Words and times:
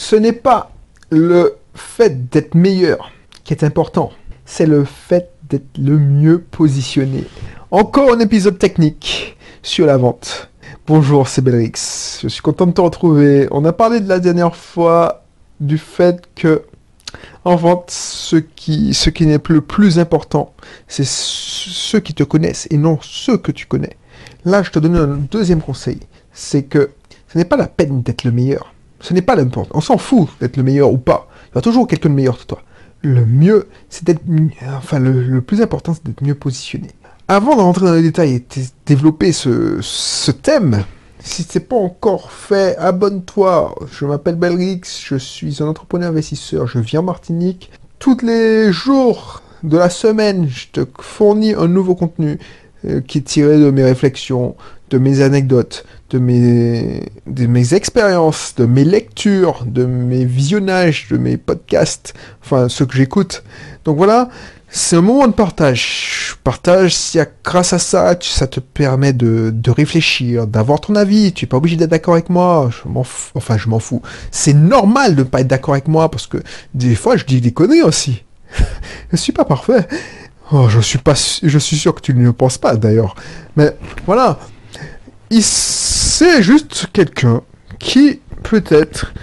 Ce 0.00 0.14
n'est 0.14 0.32
pas 0.32 0.70
le 1.10 1.56
fait 1.74 2.30
d'être 2.30 2.54
meilleur 2.54 3.10
qui 3.42 3.52
est 3.52 3.64
important, 3.64 4.12
c'est 4.46 4.64
le 4.64 4.84
fait 4.84 5.32
d'être 5.48 5.76
le 5.76 5.98
mieux 5.98 6.38
positionné. 6.38 7.24
Encore 7.72 8.12
un 8.12 8.20
épisode 8.20 8.60
technique 8.60 9.36
sur 9.60 9.86
la 9.86 9.96
vente. 9.96 10.50
Bonjour, 10.86 11.26
c'est 11.26 11.42
Belrix. 11.42 12.20
Je 12.22 12.28
suis 12.28 12.42
content 12.42 12.66
de 12.66 12.72
te 12.72 12.80
retrouver. 12.80 13.48
On 13.50 13.64
a 13.64 13.72
parlé 13.72 13.98
de 13.98 14.08
la 14.08 14.20
dernière 14.20 14.54
fois 14.54 15.24
du 15.58 15.78
fait 15.78 16.28
que 16.36 16.62
en 17.44 17.56
vente, 17.56 17.90
ce 17.90 18.36
qui, 18.36 18.94
n'est 19.22 19.40
le 19.48 19.60
plus 19.60 19.98
important, 19.98 20.54
c'est 20.86 21.06
ceux 21.06 21.98
qui 21.98 22.14
te 22.14 22.22
connaissent 22.22 22.68
et 22.70 22.78
non 22.78 23.00
ceux 23.02 23.36
que 23.36 23.50
tu 23.50 23.66
connais. 23.66 23.96
Là, 24.44 24.62
je 24.62 24.70
te 24.70 24.78
donne 24.78 24.94
un 24.94 25.18
deuxième 25.28 25.60
conseil. 25.60 25.98
C'est 26.32 26.62
que 26.62 26.90
ce 27.26 27.36
n'est 27.36 27.44
pas 27.44 27.56
la 27.56 27.66
peine 27.66 28.02
d'être 28.02 28.22
le 28.22 28.30
meilleur. 28.30 28.72
Ce 29.00 29.14
n'est 29.14 29.22
pas 29.22 29.36
l'important. 29.36 29.76
On 29.76 29.80
s'en 29.80 29.98
fout 29.98 30.28
d'être 30.40 30.56
le 30.56 30.62
meilleur 30.62 30.92
ou 30.92 30.98
pas. 30.98 31.28
Il 31.52 31.56
y 31.56 31.58
a 31.58 31.62
toujours 31.62 31.86
quelqu'un 31.86 32.08
de 32.08 32.14
meilleur 32.14 32.38
que 32.38 32.44
toi. 32.44 32.62
Le 33.02 33.24
mieux, 33.24 33.68
c'est 33.88 34.04
d'être, 34.04 34.22
enfin, 34.76 34.98
le, 34.98 35.40
plus 35.40 35.62
important, 35.62 35.94
c'est 35.94 36.04
d'être 36.04 36.22
mieux 36.22 36.34
positionné. 36.34 36.88
Avant 37.28 37.54
de 37.54 37.60
rentrer 37.60 37.86
dans 37.86 37.94
les 37.94 38.02
détails 38.02 38.34
et 38.34 38.38
de 38.40 38.64
développer 38.86 39.32
ce, 39.32 39.78
ce 39.80 40.30
thème, 40.30 40.84
si 41.20 41.42
ce 41.42 41.58
n'est 41.58 41.64
pas 41.64 41.76
encore 41.76 42.32
fait, 42.32 42.76
abonne-toi. 42.76 43.74
Je 43.92 44.04
m'appelle 44.04 44.36
Belrix, 44.36 44.80
je 45.04 45.16
suis 45.16 45.62
un 45.62 45.66
entrepreneur 45.66 46.10
investisseur, 46.10 46.66
je 46.66 46.78
viens 46.78 47.00
en 47.00 47.04
Martinique. 47.04 47.70
Tous 47.98 48.18
les 48.22 48.72
jours 48.72 49.42
de 49.62 49.76
la 49.76 49.90
semaine, 49.90 50.48
je 50.48 50.66
te 50.72 50.86
fournis 51.00 51.54
un 51.54 51.68
nouveau 51.68 51.94
contenu 51.94 52.38
euh, 52.84 53.00
qui 53.00 53.18
est 53.18 53.22
tiré 53.22 53.58
de 53.58 53.70
mes 53.70 53.82
réflexions, 53.82 54.54
de 54.90 54.98
mes 54.98 55.20
anecdotes, 55.20 55.84
de 56.10 56.18
mes, 56.18 57.02
de 57.26 57.46
mes 57.46 57.74
expériences, 57.74 58.54
de 58.56 58.64
mes 58.64 58.84
lectures, 58.84 59.64
de 59.66 59.84
mes 59.84 60.24
visionnages, 60.24 61.08
de 61.10 61.18
mes 61.18 61.36
podcasts, 61.36 62.14
enfin 62.42 62.68
ce 62.68 62.84
que 62.84 62.96
j'écoute. 62.96 63.42
Donc 63.84 63.96
voilà, 63.96 64.28
c'est 64.70 64.96
un 64.96 65.00
moment 65.00 65.26
de 65.26 65.32
partage. 65.32 66.36
Partage, 66.44 66.94
si 66.94 67.18
grâce 67.42 67.72
à 67.72 67.78
ça, 67.78 68.16
ça 68.20 68.46
te 68.46 68.60
permet 68.60 69.12
de, 69.12 69.50
de 69.52 69.70
réfléchir, 69.70 70.46
d'avoir 70.46 70.80
ton 70.80 70.94
avis. 70.94 71.32
Tu 71.32 71.44
n'es 71.44 71.48
pas 71.48 71.56
obligé 71.56 71.76
d'être 71.76 71.90
d'accord 71.90 72.14
avec 72.14 72.28
moi. 72.28 72.70
Je 72.70 72.88
m'en. 72.88 73.04
Enfin, 73.34 73.56
je 73.56 73.68
m'en 73.68 73.78
fous. 73.78 74.02
C'est 74.30 74.54
normal 74.54 75.14
de 75.14 75.22
ne 75.22 75.28
pas 75.28 75.40
être 75.40 75.46
d'accord 75.46 75.74
avec 75.74 75.88
moi 75.88 76.10
parce 76.10 76.26
que 76.26 76.38
des 76.74 76.94
fois, 76.94 77.16
je 77.16 77.24
dis 77.24 77.40
des 77.40 77.52
conneries 77.52 77.82
aussi. 77.82 78.24
je 79.12 79.16
suis 79.16 79.32
pas 79.32 79.44
parfait. 79.44 79.86
Oh, 80.52 80.68
je 80.68 80.80
suis 80.80 80.98
pas, 80.98 81.14
je 81.42 81.58
suis 81.58 81.76
sûr 81.76 81.94
que 81.94 82.00
tu 82.00 82.14
ne 82.14 82.22
le 82.22 82.32
penses 82.32 82.58
pas 82.58 82.76
d'ailleurs. 82.76 83.14
Mais 83.56 83.74
voilà. 84.06 84.38
C'est 86.20 86.42
juste 86.42 86.88
quelqu'un 86.92 87.42
qui 87.78 88.20
peut-être 88.42 89.14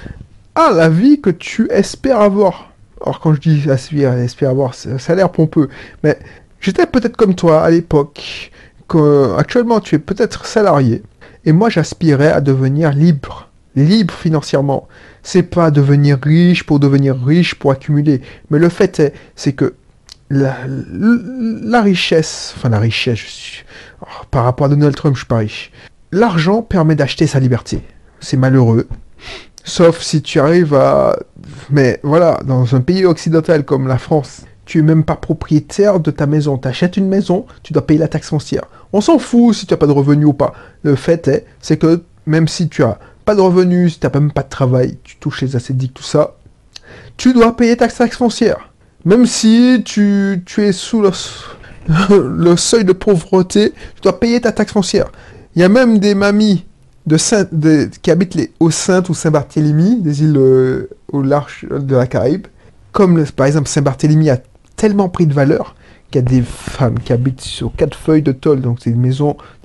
a 0.56 0.72
la 0.72 0.88
vie 0.88 1.20
que 1.20 1.30
tu 1.30 1.70
espères 1.70 2.22
avoir. 2.22 2.72
Alors 3.02 3.20
quand 3.20 3.34
je 3.34 3.42
dis 3.42 3.70
aspire, 3.70 4.14
espère 4.14 4.52
avoir, 4.52 4.74
ça 4.74 4.96
a 5.10 5.16
l'air 5.16 5.30
pompeux, 5.30 5.68
mais 6.06 6.18
j'étais 6.62 6.86
peut-être 6.86 7.18
comme 7.18 7.36
toi 7.36 7.64
à 7.64 7.70
l'époque, 7.70 8.50
actuellement 9.38 9.82
tu 9.82 9.96
es 9.96 10.00
peut-être 10.00 10.46
salarié, 10.46 11.04
et 11.44 11.52
moi 11.52 11.70
j'aspirais 11.70 12.32
à 12.32 12.40
devenir 12.40 12.94
libre, 12.94 13.50
libre 13.76 14.14
financièrement. 14.14 14.88
C'est 15.22 15.44
pas 15.44 15.72
devenir 15.72 16.18
riche 16.24 16.64
pour 16.64 16.80
devenir 16.80 17.18
riche 17.22 17.56
pour 17.56 17.72
accumuler, 17.72 18.22
mais 18.50 18.58
le 18.58 18.70
fait 18.70 19.02
est, 19.02 19.14
c'est 19.36 19.52
que 19.52 19.74
la, 20.30 21.82
richesse, 21.82 22.54
enfin 22.56 22.70
la 22.70 22.80
richesse, 22.80 23.66
oh, 24.02 24.06
par 24.32 24.46
rapport 24.46 24.68
à 24.68 24.70
Donald 24.70 24.96
Trump, 24.96 25.16
je 25.16 25.20
suis 25.20 25.28
pas 25.28 25.40
riche. 25.40 25.74
L'argent 26.16 26.62
permet 26.62 26.96
d'acheter 26.96 27.28
sa 27.28 27.42
liberté. 27.42 27.82
C'est 28.22 28.38
malheureux, 28.38 28.88
Sauf 29.66 30.02
si 30.02 30.22
tu 30.22 30.40
arrives 30.40 30.74
à... 30.74 31.20
Mais 31.70 32.00
voilà, 32.04 32.40
dans 32.46 32.74
un 32.74 32.80
pays 32.80 33.04
occidental 33.04 33.66
comme 33.66 33.90
la 33.90 33.98
France, 33.98 34.44
tu 34.64 34.80
es 34.80 34.82
même 34.82 35.04
pas 35.04 35.18
propriétaire 35.18 36.00
de 36.00 36.12
ta 36.12 36.26
maison. 36.26 36.58
Tu 36.58 36.70
achètes 36.70 36.96
une 36.96 37.10
maison, 37.10 37.46
tu 37.64 37.74
dois 37.74 37.86
payer 37.86 38.00
la 38.00 38.08
taxe 38.08 38.30
foncière. 38.30 38.64
On 38.94 39.02
s'en 39.02 39.20
fout 39.20 39.56
si 39.56 39.66
tu 39.66 39.74
n'as 39.74 39.78
pas 39.78 39.88
de 39.88 39.92
revenus 39.92 40.28
ou 40.28 40.34
pas. 40.34 40.54
Le 40.84 40.96
fait 40.96 41.28
est, 41.28 41.46
c'est 41.60 41.76
que 41.76 42.02
même 42.26 42.48
si 42.48 42.70
tu 42.70 42.82
as 42.82 42.98
pas 43.26 43.36
de 43.36 43.42
revenus, 43.42 43.96
si 43.96 44.00
tu 44.00 44.08
n'as 44.08 44.18
même 44.18 44.32
pas 44.32 44.44
de 44.44 44.50
travail, 44.50 44.98
tu 45.04 45.18
touches 45.18 45.42
les 45.42 45.58
assédiques, 45.58 45.96
tout 45.96 46.02
ça, 46.02 46.38
tu 47.18 47.34
dois 47.34 47.58
payer 47.58 47.76
ta 47.76 47.90
taxe 47.90 48.16
foncière. 48.16 48.70
Même 49.04 49.26
si 49.26 49.82
tu, 49.84 50.46
es 50.60 50.72
sous 50.72 51.02
le, 51.02 51.12
le 52.10 52.56
seuil 52.56 52.86
de 52.86 52.94
pauvreté, 52.94 53.74
tu 53.96 54.02
dois 54.02 54.18
payer 54.18 54.40
ta 54.40 54.54
taxe 54.54 54.72
foncière. 54.72 55.12
Il 55.56 55.62
y 55.62 55.64
a 55.64 55.70
même 55.70 56.00
des 56.00 56.16
mamies 56.16 56.66
qui 57.08 58.12
habitent 58.12 58.36
les 58.36 58.52
aux 58.60 58.72
Saintes 58.72 59.10
ou 59.10 59.14
Saint-Barthélemy, 59.14 60.02
des 60.02 60.24
îles 60.24 60.38
euh, 60.38 60.90
au 61.12 61.22
large 61.22 61.66
de 61.70 61.96
la 61.96 62.08
Caraïbe, 62.08 62.48
comme 62.92 63.24
par 63.26 63.48
exemple 63.48 63.70
Saint-Barthélemy 63.70 64.30
a 64.30 64.40
tellement 64.76 65.08
pris 65.08 65.28
de 65.28 65.34
valeur 65.34 65.76
qu'il 66.12 66.22
y 66.22 66.26
a 66.26 66.28
des 66.28 66.42
femmes 66.42 67.00
qui 67.00 67.14
habitent 67.14 67.42
sur 67.42 67.74
quatre 67.76 67.98
feuilles 67.98 68.22
de 68.22 68.32
tôle, 68.34 68.60
donc 68.60 68.80
c'est 68.82 68.92
des 68.92 69.12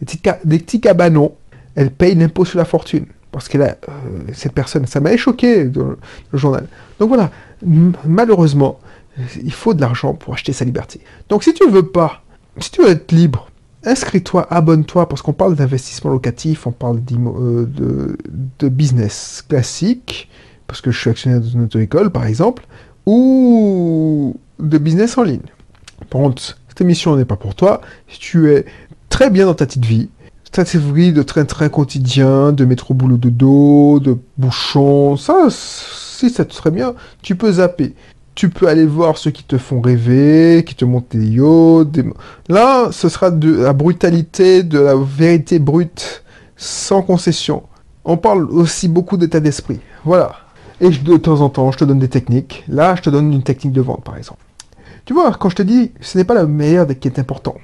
petits, 0.06 0.20
des 0.44 0.58
petits 0.58 0.80
cabanons, 0.80 1.32
elles 1.74 1.90
payent 1.90 2.14
l'impôt 2.14 2.44
sur 2.44 2.58
la 2.58 2.64
fortune. 2.64 3.06
Parce 3.32 3.48
que 3.48 3.58
là, 3.58 3.76
euh, 3.88 3.92
cette 4.32 4.52
personne, 4.52 4.86
ça 4.86 5.00
m'avait 5.00 5.16
choqué 5.16 5.64
dans 5.64 5.96
le 6.30 6.38
journal. 6.38 6.66
Donc 6.98 7.08
voilà, 7.08 7.30
malheureusement, 8.04 8.78
il 9.42 9.52
faut 9.52 9.74
de 9.74 9.80
l'argent 9.80 10.14
pour 10.14 10.34
acheter 10.34 10.52
sa 10.52 10.64
liberté. 10.64 11.00
Donc 11.28 11.42
si 11.42 11.52
tu 11.52 11.68
veux 11.68 11.86
pas, 11.86 12.22
si 12.58 12.70
tu 12.70 12.82
veux 12.82 12.90
être 12.90 13.12
libre, 13.12 13.49
inscris-toi, 13.84 14.46
abonne-toi, 14.50 15.08
parce 15.08 15.22
qu'on 15.22 15.32
parle 15.32 15.54
d'investissement 15.54 16.10
locatif, 16.10 16.66
on 16.66 16.72
parle 16.72 17.00
euh, 17.12 17.66
de, 18.58 18.68
business 18.68 19.44
classique, 19.48 20.28
parce 20.66 20.80
que 20.80 20.91
je 20.91 20.98
suis 20.98 21.10
actionnaire 21.10 21.41
d'une 21.41 21.64
auto-école, 21.64 22.10
par 22.10 22.26
exemple, 22.26 22.66
ou 23.06 24.36
de 24.58 24.78
business 24.78 25.16
en 25.18 25.22
ligne. 25.22 25.41
Par 26.10 26.20
contre, 26.20 26.42
cette 26.68 26.80
émission 26.80 27.16
n'est 27.16 27.24
pas 27.24 27.36
pour 27.36 27.54
toi. 27.54 27.80
Si 28.08 28.18
tu 28.18 28.52
es 28.52 28.66
très 29.08 29.30
bien 29.30 29.46
dans 29.46 29.54
ta 29.54 29.66
petite 29.66 29.84
vie, 29.84 30.08
vie 30.74 31.12
de 31.12 31.22
train-train 31.22 31.68
quotidien, 31.68 32.52
de 32.52 32.64
métro 32.64 32.94
boulot 32.94 33.16
de 33.16 33.30
dos, 33.30 34.00
de 34.00 34.18
bouchons, 34.36 35.16
ça, 35.16 35.47
si 35.50 36.30
ça 36.30 36.44
te 36.44 36.52
serait 36.52 36.70
bien, 36.70 36.94
tu 37.22 37.36
peux 37.36 37.52
zapper 37.52 37.94
tu 38.34 38.48
peux 38.48 38.68
aller 38.68 38.86
voir 38.86 39.18
ceux 39.18 39.30
qui 39.30 39.44
te 39.44 39.58
font 39.58 39.80
rêver, 39.80 40.64
qui 40.66 40.74
te 40.74 40.84
montrent 40.84 41.16
des 41.16 41.26
yachts. 41.26 42.00
Là, 42.48 42.88
ce 42.92 43.08
sera 43.08 43.30
de 43.30 43.62
la 43.62 43.72
brutalité, 43.72 44.62
de 44.62 44.78
la 44.78 44.94
vérité 44.96 45.58
brute, 45.58 46.22
sans 46.56 47.02
concession. 47.02 47.64
On 48.04 48.16
parle 48.16 48.44
aussi 48.50 48.88
beaucoup 48.88 49.16
d'état 49.16 49.41
d'esprit. 49.41 49.80
Voilà. 50.04 50.32
Et 50.80 50.88
de 50.88 51.16
temps 51.18 51.42
en 51.42 51.50
temps, 51.50 51.70
je 51.72 51.78
te 51.78 51.84
donne 51.84 51.98
des 51.98 52.08
techniques. 52.08 52.64
Là, 52.68 52.94
je 52.96 53.02
te 53.02 53.10
donne 53.10 53.32
une 53.32 53.42
technique 53.42 53.74
de 53.74 53.82
vente, 53.82 54.02
par 54.02 54.16
exemple. 54.16 54.41
Tu 55.04 55.12
vois, 55.12 55.32
quand 55.32 55.50
je 55.50 55.56
te 55.56 55.62
dis, 55.62 55.92
ce 56.00 56.16
n'est 56.16 56.24
pas 56.24 56.34
le 56.34 56.47
meilleur 56.47 56.86
qui 56.86 57.08
est 57.08 57.18
important. 57.18 57.56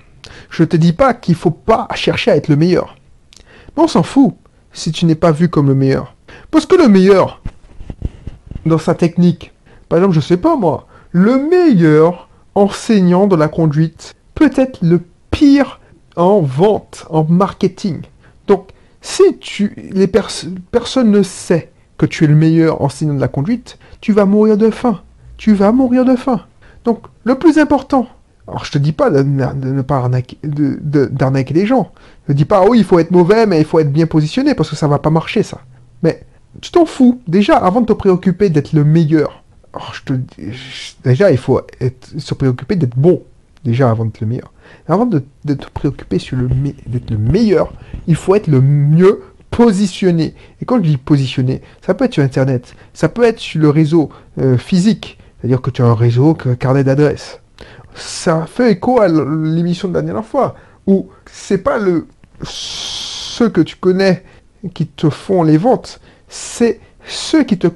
Je 0.51 0.65
te 0.65 0.77
dis 0.77 0.93
pas 0.93 1.15
qu'il 1.15 1.35
faut 1.35 1.51
pas 1.51 1.89
chercher 1.95 2.31
à 2.33 2.37
être 2.37 2.49
le 2.49 2.57
meilleur. 2.57 2.97
Mais 3.77 3.83
on 3.83 3.89
s'en 3.89 4.03
fout 4.03 4.35
si 4.73 4.93
tu 4.93 5.07
n'es 5.07 5.15
pas 5.15 5.33
vu 5.33 5.49
comme 5.49 5.69
le 5.69 5.75
meilleur. 5.75 6.15
Parce 6.51 6.67
que 6.67 6.77
le 6.77 6.89
meilleur, 6.89 7.41
dans 8.67 8.79
sa 8.79 8.95
technique, 8.95 9.53
par 9.89 9.99
exemple, 9.99 10.15
je 10.15 10.21
sais 10.21 10.37
pas 10.37 10.57
moi, 10.57 10.87
le 11.13 11.49
meilleur 11.49 12.29
enseignant 12.55 13.27
de 13.27 13.37
la 13.37 13.49
conduite, 13.49 14.15
peut-être 14.35 14.79
le 14.83 15.01
pire 15.31 15.81
en 16.17 16.41
vente, 16.41 17.07
en 17.11 17.25
marketing. 17.25 18.03
Donc, 18.47 18.71
si 19.01 19.23
tu, 19.39 19.73
les 19.93 20.07
personne 20.07 21.11
ne 21.11 21.23
sait 21.23 21.71
que 21.99 22.07
tu 22.07 22.25
es 22.25 22.27
le 22.27 22.35
meilleur 22.35 22.83
enseignant 22.83 23.15
de 23.15 23.21
la 23.21 23.29
conduite, 23.29 23.79
tu 24.01 24.13
vas 24.13 24.25
mourir 24.25 24.57
de 24.57 24.71
faim. 24.71 25.01
Tu 25.37 25.55
vas 25.55 25.73
mourir 25.73 26.05
de 26.05 26.17
faim. 26.17 26.41
Donc, 26.85 27.01
le 27.25 27.35
plus 27.37 27.59
important, 27.59 28.09
alors 28.49 28.65
je 28.65 28.73
te 28.73 28.79
dis 28.79 28.93
pas 28.93 29.11
de, 29.11 29.23
ne 29.23 29.83
pas 29.83 29.97
arnaquer, 29.97 30.39
d'arnaquer 30.43 31.55
les 31.55 31.67
gens. 31.67 31.93
Je 32.29 32.33
dis 32.33 32.45
pas, 32.45 32.65
oui, 32.67 32.79
il 32.79 32.85
faut 32.85 32.99
être 32.99 33.11
mauvais, 33.11 33.47
mais 33.47 33.59
il 33.59 33.65
faut 33.65 33.79
être 33.81 33.93
bien 33.93 34.07
positionné, 34.07 34.55
parce 34.55 34.71
que 34.71 34.77
ça 34.77 34.89
va 34.89 34.99
pas 34.99 35.11
marcher, 35.11 35.43
ça. 35.43 35.59
Mais 36.03 36.25
tu 36.61 36.71
t'en 36.71 36.87
fous. 36.87 37.21
Déjà, 37.27 37.57
avant 37.57 37.81
de 37.81 37.87
te 37.87 37.93
préoccuper 37.93 38.51
d'être 38.51 38.73
le 38.73 38.85
meilleur, 38.85 39.43
Oh, 39.79 39.83
je 39.93 40.03
te, 40.03 40.13
déjà, 41.05 41.31
il 41.31 41.37
faut 41.37 41.61
se 42.17 42.35
préoccuper 42.35 42.77
d'être 42.77 42.97
bon, 42.97 43.23
déjà, 43.63 43.91
avant 43.91 44.07
d'être 44.07 44.21
le 44.21 44.27
meilleur. 44.27 44.53
Avant 44.89 45.05
de, 45.05 45.23
te 45.45 45.71
préoccuper 45.75 46.19
sur 46.19 46.37
le, 46.37 46.49
d'être 46.87 47.11
le 47.11 47.19
meilleur, 47.19 47.73
il 48.07 48.15
faut 48.15 48.35
être 48.35 48.47
le 48.47 48.63
mieux 48.63 49.23
positionné. 49.51 50.35
Et 50.63 50.65
quand 50.65 50.77
je 50.79 50.89
dis 50.89 50.97
positionné, 50.97 51.61
ça 51.85 51.93
peut 51.95 52.07
être 52.07 52.15
sur 52.15 52.23
Internet, 52.23 52.75
ça 52.95 53.09
peut 53.09 53.25
être 53.25 53.39
sur 53.39 53.61
le 53.61 53.69
réseau 53.69 54.11
euh, 54.41 54.57
physique, 54.57 55.19
c'est-à-dire 55.39 55.61
que 55.61 55.71
tu 55.71 55.83
as 55.83 55.87
un 55.87 55.95
réseau, 55.95 56.37
un 56.47 56.55
carnet 56.55 56.83
d'adresses. 56.83 57.41
Ça 57.95 58.47
fait 58.47 58.73
écho 58.73 59.01
à 59.01 59.09
l'émission 59.09 59.89
de 59.89 59.95
la 59.95 60.03
dernière 60.03 60.25
fois, 60.25 60.55
où 60.87 61.09
c'est 61.31 61.59
pas 61.59 61.79
le 61.79 62.07
ceux 62.43 63.49
que 63.51 63.61
tu 63.61 63.77
connais 63.77 64.25
qui 64.73 64.87
te 64.87 65.11
font 65.11 65.43
les 65.43 65.59
ventes, 65.59 66.01
c'est 66.29 66.81
ceux 67.07 67.45
qui 67.45 67.59
te 67.59 67.67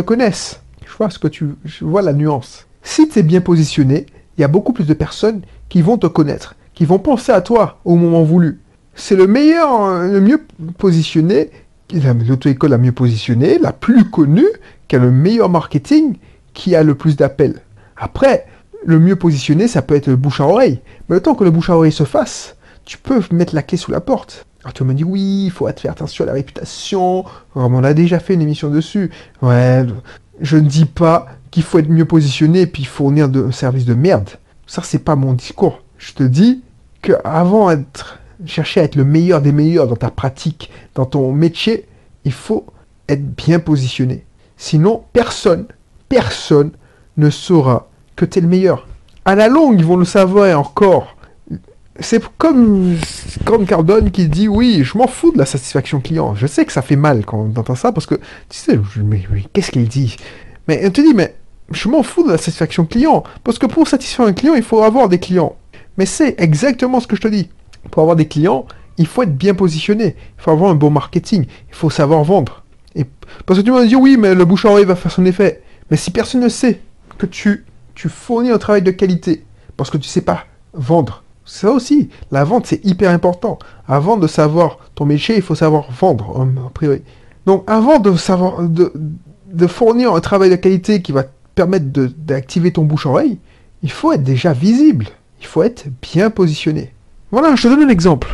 connaissent 0.00 0.60
que 1.08 1.28
tu 1.28 1.54
vois 1.80 2.02
la 2.02 2.12
nuance. 2.12 2.66
Si 2.82 3.08
tu 3.08 3.18
es 3.18 3.22
bien 3.22 3.40
positionné, 3.40 4.06
il 4.36 4.40
y 4.40 4.44
a 4.44 4.48
beaucoup 4.48 4.72
plus 4.72 4.86
de 4.86 4.94
personnes 4.94 5.42
qui 5.68 5.82
vont 5.82 5.98
te 5.98 6.06
connaître, 6.06 6.54
qui 6.74 6.84
vont 6.84 6.98
penser 6.98 7.32
à 7.32 7.40
toi 7.40 7.78
au 7.84 7.96
moment 7.96 8.22
voulu. 8.22 8.60
C'est 8.94 9.16
le 9.16 9.26
meilleur, 9.26 10.02
le 10.02 10.20
mieux 10.20 10.42
positionné 10.78 11.50
l'auto-école 11.92 12.70
la 12.70 12.78
mieux 12.78 12.92
positionnée, 12.92 13.58
la 13.58 13.72
plus 13.72 14.04
connue, 14.10 14.46
qui 14.88 14.96
a 14.96 14.98
le 14.98 15.10
meilleur 15.10 15.48
marketing, 15.48 16.16
qui 16.54 16.74
a 16.74 16.82
le 16.82 16.94
plus 16.94 17.16
d'appels. 17.16 17.60
Après, 17.96 18.46
le 18.84 18.98
mieux 18.98 19.16
positionné, 19.16 19.68
ça 19.68 19.82
peut 19.82 19.94
être 19.94 20.06
le 20.06 20.16
bouche 20.16 20.40
à 20.40 20.46
oreille. 20.46 20.80
Mais 21.08 21.16
le 21.16 21.22
temps 21.22 21.34
que 21.34 21.44
le 21.44 21.50
bouche 21.50 21.70
à 21.70 21.76
oreille 21.76 21.92
se 21.92 22.04
fasse, 22.04 22.56
tu 22.84 22.98
peux 22.98 23.20
mettre 23.32 23.54
la 23.54 23.62
clé 23.62 23.76
sous 23.76 23.90
la 23.90 24.00
porte. 24.00 24.46
Alors 24.62 24.74
tu 24.74 24.84
me 24.84 24.94
dis 24.94 25.04
oui, 25.04 25.44
il 25.46 25.50
faut 25.50 25.66
faire 25.76 25.92
attention 25.92 26.24
à 26.24 26.26
la 26.26 26.32
réputation. 26.34 27.24
On 27.54 27.84
a 27.84 27.94
déjà 27.94 28.18
fait 28.18 28.34
une 28.34 28.42
émission 28.42 28.68
dessus. 28.68 29.10
Ouais, 29.42 29.86
je 30.40 30.56
ne 30.56 30.68
dis 30.68 30.86
pas 30.86 31.26
qu'il 31.50 31.62
faut 31.62 31.78
être 31.78 31.88
mieux 31.88 32.04
positionné 32.04 32.62
et 32.62 32.66
puis 32.66 32.84
fournir 32.84 33.28
de, 33.28 33.44
un 33.44 33.52
service 33.52 33.84
de 33.84 33.94
merde. 33.94 34.30
Ça, 34.66 34.82
c'est 34.84 35.00
pas 35.00 35.16
mon 35.16 35.32
discours. 35.32 35.82
Je 35.98 36.12
te 36.12 36.22
dis 36.22 36.62
qu'avant 37.02 37.74
d'être 37.74 38.18
chercher 38.46 38.80
à 38.80 38.84
être 38.84 38.96
le 38.96 39.04
meilleur 39.04 39.42
des 39.42 39.52
meilleurs 39.52 39.86
dans 39.86 39.96
ta 39.96 40.10
pratique, 40.10 40.70
dans 40.94 41.04
ton 41.04 41.32
métier, 41.32 41.86
il 42.24 42.32
faut 42.32 42.66
être 43.08 43.34
bien 43.34 43.58
positionné. 43.58 44.24
Sinon, 44.56 45.04
personne, 45.12 45.66
personne 46.08 46.70
ne 47.16 47.30
saura 47.30 47.88
que 48.16 48.24
tu 48.24 48.38
es 48.38 48.42
le 48.42 48.48
meilleur. 48.48 48.86
À 49.24 49.34
la 49.34 49.48
longue, 49.48 49.78
ils 49.78 49.84
vont 49.84 49.96
le 49.96 50.04
savoir 50.04 50.58
encore. 50.58 51.16
C'est 52.02 52.22
comme 52.38 52.96
Grant 53.44 53.64
Cardone 53.64 54.10
qui 54.10 54.28
dit 54.28 54.48
oui, 54.48 54.82
je 54.84 54.96
m'en 54.96 55.06
fous 55.06 55.32
de 55.32 55.38
la 55.38 55.46
satisfaction 55.46 56.00
client. 56.00 56.34
Je 56.34 56.46
sais 56.46 56.64
que 56.64 56.72
ça 56.72 56.82
fait 56.82 56.96
mal 56.96 57.24
quand 57.26 57.38
on 57.38 57.58
entend 57.58 57.74
ça 57.74 57.92
parce 57.92 58.06
que 58.06 58.14
tu 58.48 58.58
sais, 58.58 58.78
mais, 59.04 59.22
qu'est-ce 59.52 59.70
qu'il 59.70 59.86
dit? 59.86 60.16
Mais 60.66 60.86
on 60.86 60.90
te 60.90 61.00
dit 61.00 61.14
mais 61.14 61.36
je 61.70 61.88
m'en 61.88 62.02
fous 62.02 62.24
de 62.24 62.30
la 62.30 62.38
satisfaction 62.38 62.86
client 62.86 63.22
parce 63.44 63.58
que 63.58 63.66
pour 63.66 63.86
satisfaire 63.86 64.26
un 64.26 64.32
client, 64.32 64.54
il 64.54 64.62
faut 64.62 64.82
avoir 64.82 65.08
des 65.08 65.18
clients. 65.18 65.56
Mais 65.98 66.06
c'est 66.06 66.40
exactement 66.40 67.00
ce 67.00 67.06
que 67.06 67.16
je 67.16 67.20
te 67.20 67.28
dis. 67.28 67.50
Pour 67.90 68.02
avoir 68.02 68.16
des 68.16 68.26
clients, 68.26 68.66
il 68.96 69.06
faut 69.06 69.22
être 69.22 69.36
bien 69.36 69.54
positionné. 69.54 70.16
Il 70.38 70.42
faut 70.42 70.50
avoir 70.50 70.70
un 70.70 70.74
bon 70.74 70.90
marketing. 70.90 71.44
Il 71.68 71.74
faut 71.74 71.90
savoir 71.90 72.24
vendre. 72.24 72.64
Et 72.94 73.04
parce 73.46 73.60
que 73.60 73.64
tu 73.64 73.70
vas 73.70 73.82
me 73.82 73.86
dire 73.86 74.00
oui, 74.00 74.16
mais 74.16 74.34
le 74.34 74.44
bouche 74.44 74.64
à 74.64 74.70
oreille 74.70 74.84
va 74.84 74.96
faire 74.96 75.12
son 75.12 75.26
effet. 75.26 75.62
Mais 75.90 75.96
si 75.96 76.10
personne 76.10 76.40
ne 76.40 76.48
sait 76.48 76.80
que 77.18 77.26
tu, 77.26 77.64
tu 77.94 78.08
fournis 78.08 78.50
un 78.50 78.58
travail 78.58 78.82
de 78.82 78.90
qualité, 78.90 79.44
parce 79.76 79.90
que 79.90 79.98
tu 79.98 80.06
ne 80.06 80.10
sais 80.10 80.20
pas 80.22 80.46
vendre, 80.72 81.24
ça 81.50 81.72
aussi, 81.72 82.10
la 82.30 82.44
vente 82.44 82.66
c'est 82.66 82.84
hyper 82.84 83.10
important. 83.10 83.58
Avant 83.88 84.16
de 84.16 84.28
savoir 84.28 84.78
ton 84.94 85.04
métier, 85.04 85.34
il 85.34 85.42
faut 85.42 85.56
savoir 85.56 85.90
vendre 85.90 86.46
a 86.64 86.70
priori. 86.70 87.02
Donc 87.44 87.64
avant 87.66 87.98
de 87.98 88.16
savoir 88.16 88.62
de, 88.62 88.92
de 89.52 89.66
fournir 89.66 90.14
un 90.14 90.20
travail 90.20 90.48
de 90.48 90.54
qualité 90.54 91.02
qui 91.02 91.10
va 91.10 91.24
te 91.24 91.30
permettre 91.56 91.86
d'activer 91.86 92.70
ton 92.70 92.84
bouche 92.84 93.06
à 93.06 93.10
oreille, 93.10 93.38
il 93.82 93.90
faut 93.90 94.12
être 94.12 94.22
déjà 94.22 94.52
visible. 94.52 95.06
Il 95.40 95.46
faut 95.46 95.64
être 95.64 95.86
bien 96.00 96.30
positionné. 96.30 96.92
Voilà, 97.32 97.56
je 97.56 97.64
te 97.64 97.68
donne 97.68 97.82
un 97.82 97.88
exemple. 97.88 98.28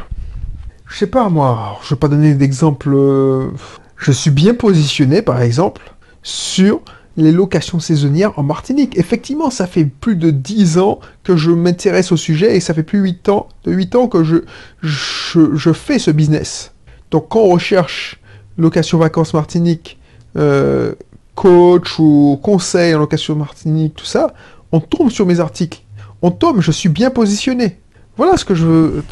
Je 0.87 0.99
sais 0.99 1.07
pas 1.07 1.31
moi, 1.31 1.79
je 1.85 1.95
vais 1.95 1.99
pas 1.99 2.09
donner 2.09 2.35
d'exemple. 2.35 2.91
Euh, 2.93 3.49
je 3.97 4.13
suis 4.13 4.31
bien 4.31 4.53
positionné 4.53 5.23
par 5.23 5.41
exemple 5.41 5.81
sur 6.23 6.83
les 7.17 7.33
locations 7.33 7.81
saisonnières 7.81 8.39
en 8.39 8.43
Martinique. 8.43 8.99
Effectivement, 8.99 9.51
ça 9.51 9.67
fait 9.67 9.85
plus 9.85 10.17
de 10.17 10.31
10 10.31 10.79
ans 10.79 11.01
que 11.25 11.37
je 11.37 11.51
m'intéresse 11.51 12.13
au 12.13 12.17
sujet 12.17 12.57
et 12.57 12.61
ça 12.61 12.75
fait 12.75 12.83
plus 12.83 13.01
8 13.01 13.29
ans, 13.31 13.49
de 13.65 13.73
8 13.73 13.95
ans 13.97 14.09
que 14.09 14.23
je, 14.23 14.37
je, 14.83 15.73
fais 15.73 15.99
ce 15.99 16.11
business. 16.11 16.73
Donc 17.11 17.29
quand 17.29 17.41
on 17.41 17.49
recherche 17.49 18.21
location 18.59 18.99
vacances 18.99 19.33
Martinique, 19.35 19.99
euh, 20.37 20.95
coach 21.35 21.99
ou 21.99 22.39
conseil 22.43 22.95
en 22.95 22.99
location 22.99 23.35
Martinique, 23.35 23.95
tout 23.95 24.05
ça, 24.05 24.35
on 24.73 24.81
tombe 24.81 25.11
sur 25.11 25.27
mes 25.27 25.41
articles. 25.41 25.83
On 26.23 26.31
tombe, 26.31 26.61
je 26.61 26.71
suis 26.71 26.89
bien 26.89 27.11
positionné. 27.11 27.79
Voilà 28.17 28.37
ce 28.37 28.45
que 28.45 28.55
je 28.55 28.67
veux. 28.67 29.05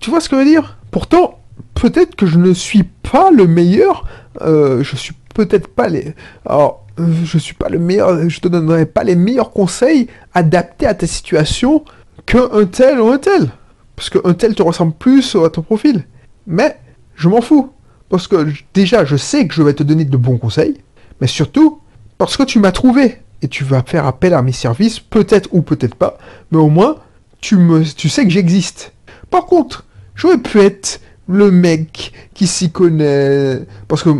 Tu 0.00 0.10
vois 0.10 0.20
ce 0.20 0.28
que 0.28 0.36
je 0.36 0.40
veux 0.40 0.48
dire? 0.48 0.78
Pourtant, 0.90 1.40
peut-être 1.74 2.14
que 2.14 2.26
je 2.26 2.38
ne 2.38 2.52
suis 2.52 2.82
pas 2.82 3.30
le 3.30 3.46
meilleur. 3.46 4.06
Euh, 4.42 4.82
je 4.82 4.96
suis 4.96 5.14
peut-être 5.34 5.68
pas 5.68 5.88
les. 5.88 6.14
Alors, 6.44 6.85
euh, 6.98 7.12
je 7.24 7.38
suis 7.38 7.54
pas 7.54 7.68
le 7.68 7.78
meilleur. 7.78 8.28
Je 8.28 8.40
te 8.40 8.48
donnerai 8.48 8.86
pas 8.86 9.04
les 9.04 9.16
meilleurs 9.16 9.50
conseils 9.50 10.08
adaptés 10.34 10.86
à 10.86 10.94
ta 10.94 11.06
situation 11.06 11.84
qu'un 12.24 12.64
tel 12.66 13.00
ou 13.00 13.08
un 13.08 13.18
tel. 13.18 13.50
Parce 13.94 14.10
qu'un 14.10 14.34
tel 14.34 14.54
te 14.54 14.62
ressemble 14.62 14.92
plus 14.92 15.36
à 15.36 15.50
ton 15.50 15.62
profil. 15.62 16.04
Mais 16.46 16.78
je 17.14 17.28
m'en 17.28 17.40
fous. 17.40 17.70
Parce 18.08 18.28
que 18.28 18.46
déjà, 18.74 19.04
je 19.04 19.16
sais 19.16 19.46
que 19.46 19.54
je 19.54 19.62
vais 19.62 19.74
te 19.74 19.82
donner 19.82 20.04
de 20.04 20.16
bons 20.16 20.38
conseils. 20.38 20.80
Mais 21.20 21.26
surtout, 21.26 21.80
parce 22.18 22.36
que 22.36 22.42
tu 22.42 22.58
m'as 22.58 22.72
trouvé. 22.72 23.18
Et 23.42 23.48
tu 23.48 23.64
vas 23.64 23.82
faire 23.82 24.06
appel 24.06 24.32
à 24.32 24.40
mes 24.40 24.52
services, 24.52 24.98
peut-être 24.98 25.50
ou 25.52 25.60
peut-être 25.60 25.94
pas. 25.94 26.16
Mais 26.50 26.58
au 26.58 26.68
moins, 26.68 26.96
tu, 27.40 27.56
me, 27.56 27.84
tu 27.84 28.08
sais 28.08 28.24
que 28.24 28.30
j'existe. 28.30 28.92
Par 29.30 29.44
contre, 29.44 29.84
j'aurais 30.14 30.38
pu 30.38 30.60
être 30.60 31.00
le 31.28 31.50
mec 31.50 32.12
qui 32.32 32.46
s'y 32.46 32.70
connaît. 32.70 33.60
Parce 33.88 34.02
que 34.02 34.10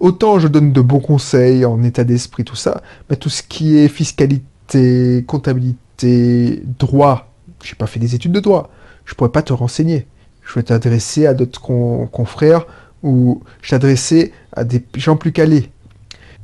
autant 0.00 0.38
je 0.38 0.48
donne 0.48 0.72
de 0.72 0.80
bons 0.80 1.00
conseils 1.00 1.64
en 1.64 1.82
état 1.82 2.04
d'esprit, 2.04 2.44
tout 2.44 2.56
ça, 2.56 2.82
mais 3.08 3.16
tout 3.16 3.30
ce 3.30 3.42
qui 3.42 3.78
est 3.78 3.88
fiscalité, 3.88 5.24
comptabilité, 5.26 6.62
droit, 6.78 7.32
j'ai 7.62 7.74
pas 7.74 7.86
fait 7.86 8.00
des 8.00 8.14
études 8.14 8.32
de 8.32 8.40
droit. 8.40 8.70
Je 9.04 9.14
pourrais 9.14 9.30
pas 9.30 9.42
te 9.42 9.52
renseigner. 9.52 10.06
Je 10.42 10.54
vais 10.54 10.62
t'adresser 10.62 11.26
à 11.26 11.34
d'autres 11.34 11.60
confrères 11.60 12.66
ou 13.02 13.42
je 13.62 13.70
t'adresser 13.70 14.32
à 14.52 14.64
des 14.64 14.84
gens 14.94 15.16
plus 15.16 15.32
calés. 15.32 15.70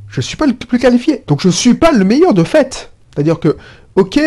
Je 0.08 0.20
suis 0.20 0.36
pas 0.36 0.46
le 0.46 0.54
plus 0.54 0.78
qualifié. 0.78 1.24
Donc 1.26 1.40
je 1.40 1.48
suis 1.48 1.74
pas 1.74 1.92
le 1.92 2.04
meilleur 2.04 2.34
de 2.34 2.44
fait. 2.44 2.92
C'est-à-dire 3.12 3.40
que, 3.40 3.56
ok, 3.96 4.20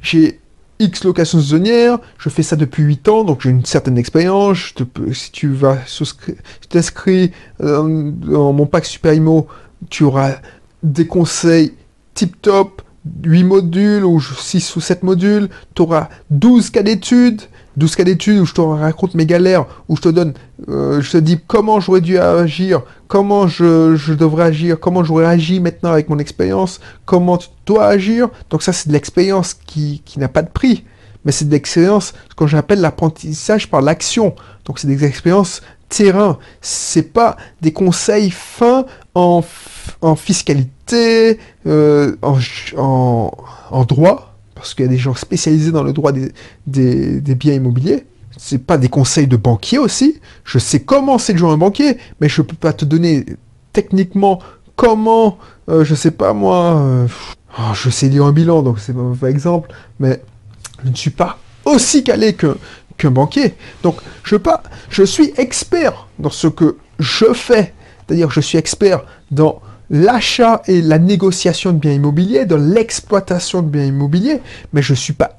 j'ai 0.00 0.40
X 0.78 1.04
locations 1.04 1.40
saisonnières, 1.40 1.98
je 2.18 2.28
fais 2.28 2.42
ça 2.42 2.56
depuis 2.56 2.82
8 2.82 3.08
ans, 3.08 3.24
donc 3.24 3.42
j'ai 3.42 3.50
une 3.50 3.64
certaine 3.64 3.98
expérience. 3.98 4.74
Si 5.12 5.32
tu 5.32 5.48
vas 5.48 5.78
t'inscris 6.68 7.32
euh, 7.60 8.10
dans 8.12 8.52
mon 8.52 8.66
pack 8.66 8.84
Super 8.84 9.14
Imo, 9.14 9.48
tu 9.90 10.04
auras 10.04 10.36
des 10.82 11.06
conseils 11.06 11.74
tip 12.14 12.40
top, 12.40 12.82
8 13.24 13.44
modules 13.44 14.04
ou 14.04 14.20
6 14.20 14.76
ou 14.76 14.80
7 14.80 15.02
modules, 15.02 15.48
tu 15.74 15.82
auras 15.82 16.08
12 16.30 16.70
cas 16.70 16.82
d'études, 16.82 17.42
12 17.78 17.96
cas 17.96 18.04
d'études 18.04 18.40
où 18.40 18.46
je 18.46 18.54
te 18.54 18.60
raconte 18.60 19.14
mes 19.14 19.24
galères, 19.24 19.66
où 19.88 19.96
je 19.96 20.02
te 20.02 20.08
donne, 20.08 20.34
euh, 20.68 21.00
je 21.00 21.12
te 21.12 21.16
dis 21.16 21.38
comment 21.46 21.80
j'aurais 21.80 22.00
dû 22.00 22.18
agir, 22.18 22.82
comment 23.06 23.46
je, 23.46 24.12
devrais 24.12 24.46
agir, 24.46 24.78
comment 24.80 25.04
j'aurais 25.04 25.26
agi 25.26 25.60
maintenant 25.60 25.92
avec 25.92 26.08
mon 26.08 26.18
expérience, 26.18 26.80
comment 27.04 27.38
tu 27.38 27.48
dois 27.66 27.86
agir. 27.86 28.28
Donc 28.50 28.62
ça, 28.62 28.72
c'est 28.72 28.88
de 28.88 28.92
l'expérience 28.92 29.54
qui, 29.54 30.02
n'a 30.16 30.28
pas 30.28 30.42
de 30.42 30.50
prix, 30.50 30.84
mais 31.24 31.32
c'est 31.32 31.46
de 31.46 31.52
l'expérience, 31.52 32.14
ce 32.28 32.34
que 32.34 32.46
j'appelle 32.46 32.80
l'apprentissage 32.80 33.70
par 33.70 33.80
l'action. 33.80 34.34
Donc 34.64 34.78
c'est 34.78 34.88
des 34.88 35.04
expériences 35.04 35.62
terrain. 35.88 36.38
C'est 36.60 37.12
pas 37.14 37.36
des 37.62 37.72
conseils 37.72 38.30
fins 38.30 38.84
en, 39.14 39.42
fiscalité, 40.16 41.38
euh, 41.66 42.16
en 42.22 43.84
droit, 43.88 44.27
parce 44.58 44.74
qu'il 44.74 44.84
y 44.84 44.88
a 44.88 44.90
des 44.90 44.98
gens 44.98 45.14
spécialisés 45.14 45.70
dans 45.70 45.84
le 45.84 45.92
droit 45.92 46.10
des, 46.10 46.32
biens 46.66 47.54
immobiliers. 47.54 48.04
C'est 48.36 48.58
pas 48.58 48.76
des 48.76 48.88
conseils 48.88 49.28
de 49.28 49.36
banquier 49.36 49.78
aussi. 49.78 50.20
Je 50.44 50.58
sais 50.58 50.80
comment 50.80 51.18
c'est 51.18 51.32
de 51.32 51.38
jouer 51.38 51.50
un 51.50 51.56
banquier, 51.56 51.96
mais 52.20 52.28
je 52.28 52.42
peux 52.42 52.56
pas 52.56 52.72
te 52.72 52.84
donner 52.84 53.24
techniquement 53.72 54.40
comment, 54.74 55.38
euh, 55.68 55.84
je 55.84 55.94
sais 55.94 56.10
pas 56.10 56.32
moi, 56.32 56.76
euh, 56.76 57.06
oh, 57.58 57.72
je 57.72 57.88
sais 57.88 58.08
lire 58.08 58.24
un 58.24 58.32
bilan, 58.32 58.62
donc 58.62 58.80
c'est 58.80 58.94
un 58.96 59.28
exemple, 59.28 59.70
mais 60.00 60.20
je 60.84 60.90
ne 60.90 60.94
suis 60.94 61.10
pas 61.10 61.38
aussi 61.64 62.02
calé 62.02 62.34
qu'un 62.34 63.10
banquier. 63.10 63.54
Donc 63.84 64.00
je, 64.24 64.34
pas, 64.34 64.64
je 64.90 65.04
suis 65.04 65.32
expert 65.36 66.08
dans 66.18 66.30
ce 66.30 66.48
que 66.48 66.78
je 66.98 67.32
fais. 67.32 67.74
C'est-à-dire 68.06 68.30
je 68.30 68.40
suis 68.40 68.58
expert 68.58 69.04
dans 69.30 69.60
l'achat 69.90 70.62
et 70.66 70.82
la 70.82 70.98
négociation 70.98 71.72
de 71.72 71.78
biens 71.78 71.92
immobiliers, 71.92 72.46
de 72.46 72.54
l'exploitation 72.54 73.62
de 73.62 73.68
biens 73.68 73.84
immobiliers, 73.84 74.40
mais 74.72 74.82
je 74.82 74.92
ne 74.92 74.96
suis 74.96 75.12
pas 75.12 75.38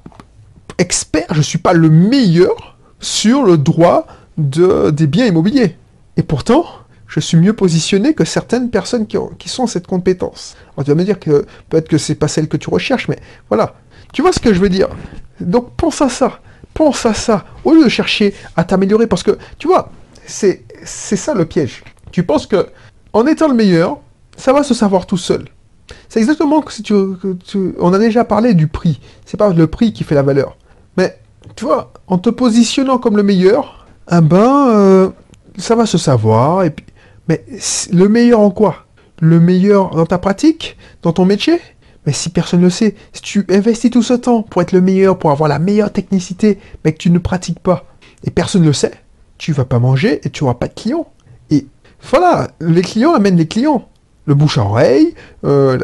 expert, 0.78 1.26
je 1.30 1.38
ne 1.38 1.42
suis 1.42 1.58
pas 1.58 1.72
le 1.72 1.90
meilleur 1.90 2.78
sur 2.98 3.44
le 3.44 3.58
droit 3.58 4.06
de, 4.38 4.90
des 4.90 5.06
biens 5.06 5.26
immobiliers. 5.26 5.76
Et 6.16 6.22
pourtant, 6.22 6.64
je 7.06 7.20
suis 7.20 7.36
mieux 7.36 7.52
positionné 7.52 8.14
que 8.14 8.24
certaines 8.24 8.70
personnes 8.70 9.06
qui, 9.06 9.18
ont, 9.18 9.30
qui 9.38 9.48
sont 9.48 9.66
cette 9.66 9.86
compétence. 9.86 10.56
Alors 10.74 10.84
tu 10.84 10.90
vas 10.90 10.94
me 10.94 11.04
dire 11.04 11.18
que 11.18 11.44
peut-être 11.68 11.88
que 11.88 11.98
c'est 11.98 12.14
pas 12.14 12.28
celle 12.28 12.48
que 12.48 12.56
tu 12.56 12.70
recherches, 12.70 13.08
mais 13.08 13.18
voilà. 13.48 13.74
Tu 14.12 14.22
vois 14.22 14.32
ce 14.32 14.40
que 14.40 14.52
je 14.54 14.60
veux 14.60 14.68
dire? 14.68 14.88
Donc 15.40 15.72
pense 15.76 16.00
à 16.02 16.08
ça. 16.08 16.40
Pense 16.74 17.04
à 17.06 17.14
ça. 17.14 17.44
Au 17.64 17.74
lieu 17.74 17.84
de 17.84 17.88
chercher 17.88 18.34
à 18.56 18.64
t'améliorer, 18.64 19.06
parce 19.06 19.22
que, 19.22 19.38
tu 19.58 19.66
vois, 19.66 19.90
c'est 20.24 20.62
ça 20.84 21.34
le 21.34 21.44
piège. 21.44 21.82
Tu 22.12 22.22
penses 22.22 22.46
que 22.46 22.68
en 23.12 23.26
étant 23.26 23.48
le 23.48 23.54
meilleur, 23.54 23.98
ça 24.40 24.52
va 24.52 24.62
se 24.62 24.74
savoir 24.74 25.06
tout 25.06 25.16
seul. 25.16 25.44
C'est 26.08 26.20
exactement 26.20 26.60
que 26.60 26.72
si 26.72 26.82
tu, 26.82 26.94
On 27.78 27.92
a 27.92 27.98
déjà 27.98 28.24
parlé 28.24 28.54
du 28.54 28.66
prix. 28.66 29.00
C'est 29.24 29.36
pas 29.36 29.52
le 29.52 29.66
prix 29.66 29.92
qui 29.92 30.04
fait 30.04 30.14
la 30.14 30.22
valeur. 30.22 30.56
Mais, 30.96 31.18
tu 31.56 31.64
vois, 31.64 31.92
en 32.06 32.18
te 32.18 32.30
positionnant 32.30 32.98
comme 32.98 33.16
le 33.16 33.22
meilleur, 33.22 33.86
ah 34.06 34.20
ben, 34.20 34.68
euh, 34.70 35.10
ça 35.56 35.74
va 35.74 35.86
se 35.86 35.98
savoir. 35.98 36.64
Mais 37.28 37.44
le 37.92 38.08
meilleur 38.08 38.40
en 38.40 38.50
quoi? 38.50 38.86
Le 39.20 39.40
meilleur 39.40 39.90
dans 39.90 40.06
ta 40.06 40.18
pratique? 40.18 40.76
Dans 41.02 41.12
ton 41.12 41.24
métier? 41.24 41.60
Mais 42.06 42.12
si 42.12 42.30
personne 42.30 42.60
ne 42.60 42.64
le 42.64 42.70
sait, 42.70 42.94
si 43.12 43.20
tu 43.20 43.44
investis 43.50 43.90
tout 43.90 44.02
ce 44.02 44.14
temps 44.14 44.42
pour 44.42 44.62
être 44.62 44.72
le 44.72 44.80
meilleur, 44.80 45.18
pour 45.18 45.30
avoir 45.30 45.48
la 45.48 45.58
meilleure 45.58 45.92
technicité, 45.92 46.58
mais 46.82 46.92
que 46.92 46.98
tu 46.98 47.10
ne 47.10 47.18
pratiques 47.18 47.60
pas, 47.60 47.84
et 48.24 48.30
personne 48.30 48.62
ne 48.62 48.68
le 48.68 48.72
sait, 48.72 48.94
tu 49.36 49.52
vas 49.52 49.66
pas 49.66 49.78
manger 49.78 50.20
et 50.24 50.30
tu 50.30 50.44
auras 50.44 50.54
pas 50.54 50.68
de 50.68 50.74
clients. 50.74 51.08
Et 51.50 51.66
voilà, 52.02 52.48
les 52.60 52.80
clients 52.80 53.12
amènent 53.12 53.36
les 53.36 53.46
clients. 53.46 53.89
Le 54.26 54.34
bouche 54.34 54.58
à 54.58 54.62
oreille, 54.62 55.14
euh, 55.44 55.78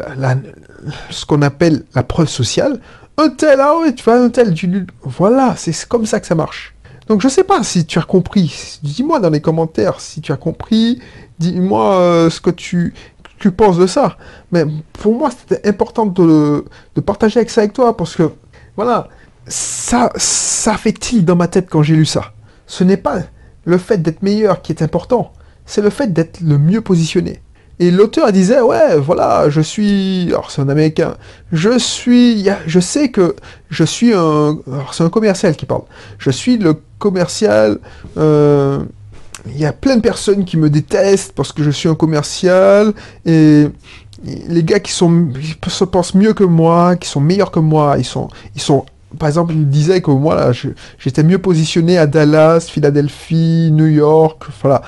ce 1.09 1.25
qu'on 1.25 1.41
appelle 1.41 1.83
la 1.95 2.03
preuve 2.03 2.29
sociale. 2.29 2.79
Un 3.17 3.29
tel, 3.29 3.59
ah 3.59 3.79
ouais, 3.79 3.93
tu 3.93 4.03
vois, 4.03 4.19
un 4.19 4.29
tel, 4.29 4.53
tu... 4.53 4.85
voilà, 5.01 5.55
c'est 5.57 5.87
comme 5.87 6.05
ça 6.05 6.19
que 6.19 6.27
ça 6.27 6.35
marche. 6.35 6.75
Donc 7.07 7.21
je 7.21 7.27
sais 7.29 7.43
pas 7.43 7.63
si 7.63 7.85
tu 7.85 7.99
as 7.99 8.03
compris. 8.03 8.79
Dis-moi 8.83 9.19
dans 9.19 9.29
les 9.29 9.41
commentaires 9.41 9.99
si 9.99 10.21
tu 10.21 10.31
as 10.31 10.37
compris. 10.37 11.01
Dis-moi 11.39 11.95
euh, 11.95 12.29
ce 12.29 12.41
que 12.41 12.49
tu, 12.49 12.93
tu 13.39 13.51
penses 13.51 13.77
de 13.77 13.87
ça. 13.87 14.17
Mais 14.51 14.65
pour 14.93 15.17
moi, 15.17 15.29
c'était 15.31 15.67
important 15.67 16.05
de, 16.05 16.65
de, 16.95 17.01
partager 17.01 17.39
avec 17.39 17.49
ça 17.49 17.61
avec 17.61 17.73
toi 17.73 17.95
parce 17.95 18.15
que, 18.15 18.31
voilà, 18.75 19.07
ça, 19.47 20.11
ça 20.15 20.75
fait 20.77 20.91
tilt 20.93 21.25
dans 21.25 21.35
ma 21.35 21.47
tête 21.47 21.67
quand 21.69 21.83
j'ai 21.83 21.95
lu 21.95 22.05
ça? 22.05 22.33
Ce 22.65 22.83
n'est 22.83 22.97
pas 22.97 23.19
le 23.65 23.77
fait 23.77 23.97
d'être 23.97 24.21
meilleur 24.21 24.61
qui 24.61 24.71
est 24.71 24.81
important, 24.81 25.33
c'est 25.65 25.81
le 25.81 25.89
fait 25.89 26.11
d'être 26.11 26.41
le 26.41 26.57
mieux 26.57 26.81
positionné. 26.81 27.41
Et 27.79 27.91
l'auteur 27.91 28.31
disait, 28.31 28.59
ouais, 28.59 28.97
voilà, 28.97 29.49
je 29.49 29.61
suis, 29.61 30.25
alors 30.29 30.49
c'est 30.49 30.61
un 30.61 30.69
américain, 30.69 31.15
je 31.51 31.77
suis, 31.77 32.47
je 32.65 32.79
sais 32.79 33.09
que 33.09 33.35
je 33.69 33.83
suis 33.83 34.13
un, 34.13 34.57
alors 34.71 34.95
c'est 34.95 35.03
un 35.03 35.09
commercial 35.09 35.55
qui 35.55 35.67
parle, 35.67 35.83
je 36.17 36.31
suis 36.31 36.57
le 36.57 36.81
commercial, 36.97 37.77
euh, 38.17 38.79
il 39.45 39.59
y 39.59 39.65
a 39.65 39.73
plein 39.73 39.97
de 39.97 40.01
personnes 40.01 40.43
qui 40.43 40.57
me 40.57 40.71
détestent 40.71 41.33
parce 41.33 41.53
que 41.53 41.61
je 41.61 41.69
suis 41.69 41.87
un 41.87 41.93
commercial, 41.93 42.93
et 43.25 43.67
les 44.23 44.63
gars 44.63 44.79
qui 44.79 44.91
sont, 44.91 45.29
se 45.67 45.83
pensent 45.83 46.15
mieux 46.15 46.33
que 46.33 46.43
moi, 46.43 46.95
qui 46.95 47.07
sont 47.07 47.21
meilleurs 47.21 47.51
que 47.51 47.59
moi, 47.59 47.95
ils 47.99 48.05
sont, 48.05 48.27
ils 48.55 48.61
sont 48.61 48.85
par 49.19 49.29
exemple, 49.29 49.53
il 49.53 49.69
disait 49.69 50.01
que 50.01 50.11
moi, 50.11 50.51
j'étais 50.99 51.23
mieux 51.23 51.37
positionné 51.37 51.97
à 51.97 52.07
Dallas, 52.07 52.67
Philadelphie, 52.69 53.69
New 53.71 53.87
York, 53.87 54.43
voilà, 54.61 54.81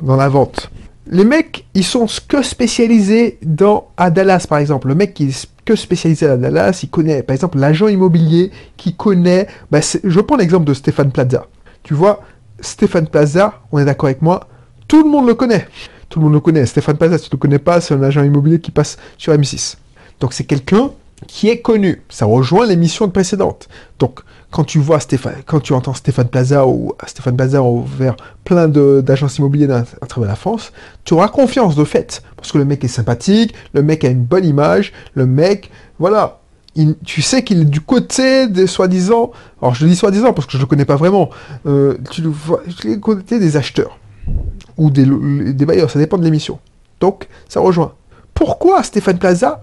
dans 0.00 0.16
la 0.16 0.28
vente. 0.28 0.70
Les 1.08 1.24
mecs, 1.24 1.66
ils 1.74 1.84
sont 1.84 2.06
que 2.26 2.42
spécialisés 2.42 3.38
dans, 3.42 3.88
à 3.96 4.10
Dallas, 4.10 4.46
par 4.48 4.58
exemple. 4.58 4.88
Le 4.88 4.94
mec 4.94 5.14
qui 5.14 5.28
est 5.28 5.48
que 5.64 5.76
spécialisé 5.76 6.26
à 6.26 6.36
Dallas, 6.36 6.80
il 6.82 6.88
connaît, 6.88 7.22
par 7.22 7.34
exemple, 7.34 7.58
l'agent 7.58 7.88
immobilier 7.88 8.50
qui 8.76 8.94
connaît, 8.94 9.46
bah, 9.70 9.80
je 9.80 10.20
prends 10.20 10.36
l'exemple 10.36 10.64
de 10.64 10.74
Stéphane 10.74 11.12
Plaza. 11.12 11.46
Tu 11.82 11.94
vois, 11.94 12.22
Stéphane 12.60 13.08
Plaza, 13.08 13.60
on 13.72 13.78
est 13.78 13.84
d'accord 13.84 14.06
avec 14.06 14.22
moi, 14.22 14.48
tout 14.88 15.02
le 15.02 15.08
monde 15.08 15.26
le 15.26 15.34
connaît. 15.34 15.66
Tout 16.08 16.20
le 16.20 16.24
monde 16.24 16.34
le 16.34 16.40
connaît. 16.40 16.66
Stéphane 16.66 16.96
Plaza, 16.96 17.18
si 17.18 17.24
tu 17.24 17.34
ne 17.34 17.38
le 17.38 17.40
connais 17.40 17.58
pas, 17.58 17.80
c'est 17.80 17.94
un 17.94 18.02
agent 18.02 18.22
immobilier 18.22 18.60
qui 18.60 18.70
passe 18.70 18.96
sur 19.18 19.32
M6. 19.32 19.76
Donc 20.20 20.32
c'est 20.32 20.44
quelqu'un 20.44 20.90
qui 21.26 21.48
est 21.48 21.60
connu. 21.60 22.02
Ça 22.08 22.26
rejoint 22.26 22.66
l'émission 22.66 23.08
précédente. 23.08 23.68
Donc, 23.98 24.20
quand 24.50 24.64
tu 24.64 24.78
vois 24.78 25.00
Stéphane, 25.00 25.36
quand 25.44 25.60
tu 25.60 25.72
entends 25.72 25.94
Stéphane 25.94 26.28
Plaza 26.28 26.66
ou 26.66 26.92
Stéphane 27.06 27.36
Plaza 27.36 27.62
ouvert 27.62 28.16
plein 28.44 28.68
d'agences 28.68 29.38
immobilières 29.38 29.84
à, 30.00 30.06
travers 30.06 30.28
la 30.28 30.36
France, 30.36 30.72
tu 31.04 31.14
auras 31.14 31.28
confiance 31.28 31.74
de 31.74 31.84
fait. 31.84 32.22
Parce 32.36 32.52
que 32.52 32.58
le 32.58 32.64
mec 32.64 32.84
est 32.84 32.88
sympathique, 32.88 33.54
le 33.72 33.82
mec 33.82 34.04
a 34.04 34.08
une 34.08 34.24
bonne 34.24 34.44
image, 34.44 34.92
le 35.14 35.26
mec, 35.26 35.70
voilà. 35.98 36.40
tu 37.04 37.22
sais 37.22 37.42
qu'il 37.42 37.62
est 37.62 37.64
du 37.64 37.80
côté 37.80 38.46
des 38.46 38.66
soi-disant, 38.66 39.32
alors 39.60 39.74
je 39.74 39.86
dis 39.86 39.96
soi-disant 39.96 40.32
parce 40.32 40.46
que 40.46 40.52
je 40.52 40.58
ne 40.58 40.62
le 40.62 40.66
connais 40.68 40.84
pas 40.84 40.96
vraiment, 40.96 41.30
euh, 41.66 41.96
tu 42.10 42.22
le 42.22 42.28
vois, 42.28 42.62
du 42.66 43.00
côté 43.00 43.38
des 43.38 43.56
acheteurs 43.56 43.98
ou 44.76 44.90
des, 44.90 45.04
bailleurs, 45.64 45.90
ça 45.90 45.98
dépend 45.98 46.18
de 46.18 46.24
l'émission. 46.24 46.58
Donc, 47.00 47.28
ça 47.48 47.60
rejoint. 47.60 47.94
Pourquoi 48.34 48.82
Stéphane 48.82 49.18
Plaza 49.18 49.60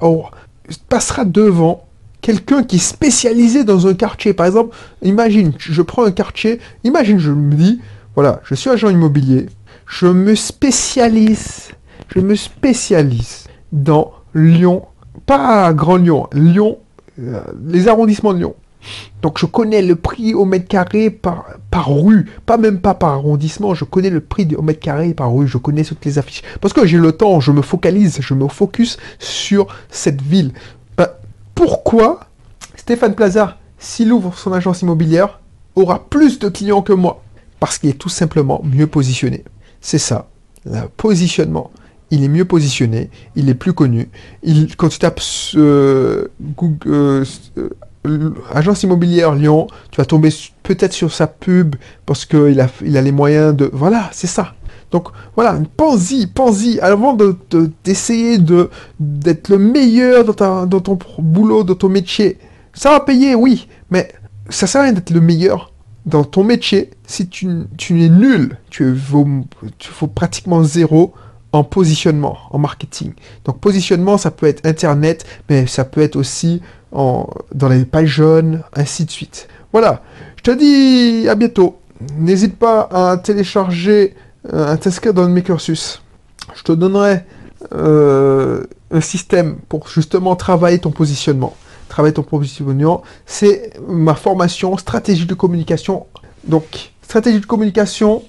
passera 0.88 1.26
devant 1.26 1.86
quelqu'un 2.22 2.64
qui 2.64 2.78
est 2.78 2.80
spécialisé 2.80 3.64
dans 3.64 3.88
un 3.88 3.94
quartier. 3.94 4.34
Par 4.34 4.46
exemple, 4.46 4.76
imagine, 5.02 5.54
je 5.58 5.82
prends 5.82 6.06
un 6.06 6.12
quartier, 6.12 6.60
imagine, 6.84 7.20
je 7.20 7.32
me 7.32 7.54
dis, 7.54 7.82
voilà, 8.16 8.42
je 8.44 8.56
suis 8.56 8.70
agent 8.70 8.90
immobilier, 8.90 9.48
je 9.86 10.08
me 10.08 10.36
spécialise, 10.36 11.72
je 12.08 12.20
me 12.20 12.36
spécialise 12.36 13.46
dans 13.72 14.14
Lyon, 14.34 14.86
pas 15.26 15.74
Grand 15.74 15.98
Lyon, 15.98 16.28
Lyon, 16.34 16.78
euh, 17.20 17.42
les 17.66 17.88
arrondissements 17.88 18.34
de 18.34 18.40
Lyon. 18.40 18.56
Donc 19.22 19.40
je 19.40 19.46
connais 19.46 19.82
le 19.82 19.96
prix 19.96 20.34
au 20.34 20.46
mètre 20.46 20.68
carré 20.68 21.10
par, 21.10 21.46
rue, 21.74 22.30
pas 22.46 22.58
même 22.58 22.80
pas 22.80 22.94
par 22.94 23.12
arrondissement, 23.12 23.74
je 23.74 23.86
connais 23.86 24.10
le 24.10 24.20
prix 24.20 24.48
au 24.56 24.62
mètre 24.62 24.80
carré 24.80 25.14
par 25.14 25.34
rue, 25.34 25.48
je 25.48 25.58
connais 25.58 25.84
toutes 25.84 26.04
les 26.06 26.20
affiches. 26.20 26.44
Parce 26.62 26.74
que 26.74 26.86
j'ai 26.86 26.98
le 26.98 27.12
temps, 27.12 27.40
je 27.40 27.52
me 27.52 27.62
focalise, 27.62 28.20
je 28.22 28.34
me 28.34 28.48
focus 28.48 28.98
sur 29.20 29.68
cette 29.90 30.22
ville. 30.22 30.52
Ben, 30.98 31.08
pourquoi 31.56 32.22
Stéphane 32.76 33.16
Plaza, 33.16 33.58
s'il 33.78 34.12
ouvre 34.12 34.38
son 34.38 34.54
agence 34.54 34.82
immobilière, 34.82 35.40
aura 35.76 36.06
plus 36.10 36.40
de 36.40 36.50
clients 36.50 36.82
que 36.82 36.94
moi? 36.94 37.24
Parce 37.60 37.78
qu'il 37.78 37.90
est 37.90 37.94
tout 37.94 38.10
simplement 38.10 38.62
mieux 38.64 38.88
positionné. 38.88 39.44
C'est 39.80 39.98
ça, 39.98 40.28
le 40.66 40.88
positionnement 40.98 41.72
il 42.14 42.24
est 42.24 42.30
mieux 42.30 42.46
positionné, 42.46 43.10
il 43.36 43.50
est 43.50 43.56
plus 43.56 43.74
connu. 43.74 44.08
Il, 44.44 44.76
quand 44.76 44.90
tu 44.90 45.00
tapes 45.00 45.20
euh, 45.56 46.28
Google, 46.40 46.88
euh, 46.88 47.26
agence 48.54 48.84
immobilière 48.84 49.34
Lyon, 49.34 49.68
tu 49.92 49.98
vas 49.98 50.06
tomber 50.06 50.30
peut-être 50.64 50.94
sur 50.94 51.12
sa 51.12 51.28
pub 51.28 51.76
parce 52.06 52.26
qu'il 52.26 52.60
a, 52.60 52.68
il 52.84 52.98
a 52.98 53.02
les 53.02 53.12
moyens 53.12 53.56
de... 53.56 53.70
Voilà, 53.72 54.10
c'est 54.12 54.28
ça. 54.28 54.54
Donc 54.92 55.08
voilà, 55.36 55.58
pense-y, 55.76 56.28
pense-y, 56.28 56.80
avant 56.80 57.18
d'essayer 57.84 58.38
de, 58.38 58.70
d'être 59.00 59.50
le 59.50 59.58
meilleur 59.58 60.24
dans, 60.24 60.66
dans 60.68 60.80
ton 60.82 61.00
boulot, 61.18 61.64
dans 61.64 61.76
ton 61.76 61.90
métier. 61.90 62.38
Ça 62.74 62.92
va 62.92 63.00
payer, 63.00 63.34
oui, 63.34 63.68
mais 63.90 64.10
ça 64.50 64.68
sert 64.68 64.82
à 64.82 64.84
rien 64.86 64.94
d'être 64.94 65.10
le 65.10 65.22
meilleur 65.22 65.72
dans 66.06 66.24
ton 66.24 66.44
métier 66.44 66.92
si 67.08 67.28
tu, 67.28 67.48
tu 67.78 68.04
es 68.04 68.10
nul. 68.10 68.58
Tu 68.70 68.96
faut, 68.96 69.28
tu 69.80 69.90
pratiquement 70.14 70.64
zéro 70.64 71.14
en 71.54 71.64
positionnement, 71.64 72.38
en 72.50 72.58
marketing. 72.58 73.14
Donc 73.46 73.60
positionnement, 73.60 74.18
ça 74.18 74.32
peut 74.32 74.48
être 74.48 74.66
Internet, 74.66 75.26
mais 75.50 75.68
ça 75.68 75.86
peut 75.86 76.02
être 76.02 76.16
aussi 76.16 76.62
dans 76.94 77.70
les 77.70 77.86
pages 77.86 78.08
jaunes, 78.08 78.62
ainsi 78.74 79.06
de 79.06 79.12
suite. 79.12 79.48
Voilà, 79.72 80.04
je 80.38 80.44
te 80.44 80.52
dis 80.52 81.28
à 81.28 81.36
bientôt. 81.36 81.80
N'hésite 82.18 82.58
pas 82.58 82.90
à 82.92 83.18
télécharger, 83.18 84.14
euh, 84.52 84.74
à 84.74 84.78
t'inscrire 84.78 85.14
dans 85.14 85.28
mes 85.28 85.42
cursus. 85.42 86.02
Je 86.54 86.64
te 86.64 86.72
donnerai 86.72 87.24
euh, 87.74 88.64
un 88.92 89.02
système 89.02 89.58
pour 89.70 89.88
justement 89.88 90.36
travailler 90.36 90.80
ton 90.80 90.92
positionnement. 90.92 91.56
Travailler 91.90 92.14
ton 92.14 92.24
positionnement, 92.24 93.04
c'est 93.26 93.74
ma 93.88 94.16
formation 94.16 94.78
stratégie 94.78 95.26
de 95.26 95.34
communication. 95.34 96.08
Donc, 96.44 96.92
stratégie 97.02 97.40
de 97.40 97.46
communication, 97.46 98.24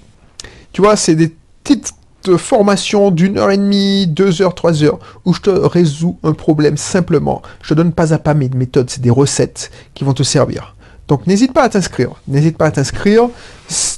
tu 0.71 0.81
vois, 0.81 0.95
c'est 0.95 1.15
des 1.15 1.35
petites 1.63 1.94
formation 2.37 3.11
d'une 3.11 3.37
heure 3.37 3.51
et 3.51 3.57
demie, 3.57 4.07
deux 4.07 4.41
heures, 4.41 4.55
trois 4.55 4.83
heures, 4.83 4.99
où 5.25 5.33
je 5.33 5.41
te 5.41 5.49
résous 5.49 6.17
un 6.23 6.33
problème 6.33 6.77
simplement. 6.77 7.41
Je 7.61 7.69
te 7.69 7.73
donne 7.73 7.93
pas 7.93 8.13
à 8.13 8.17
pas 8.17 8.33
mes 8.33 8.49
méthodes, 8.49 8.89
c'est 8.89 9.01
des 9.01 9.09
recettes 9.09 9.71
qui 9.93 10.03
vont 10.03 10.13
te 10.13 10.23
servir. 10.23 10.75
Donc 11.07 11.27
n'hésite 11.27 11.53
pas 11.53 11.63
à 11.63 11.69
t'inscrire. 11.69 12.11
N'hésite 12.27 12.57
pas 12.57 12.65
à 12.67 12.71
t'inscrire. 12.71 13.29